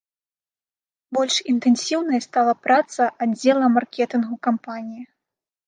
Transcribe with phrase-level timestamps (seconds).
[1.17, 5.03] Больш інтэнсіўнай стала праца аддзела маркетынгу кампаніі.